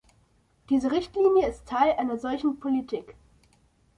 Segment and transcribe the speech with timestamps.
[0.71, 3.13] Diese Richtlinie ist Teil einer solchen Politik.